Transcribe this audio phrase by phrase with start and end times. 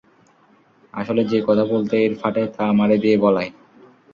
[0.93, 3.49] আসলে যে কথা বলতে এর ফাটে, তা আমারে দিয়ে বলায়।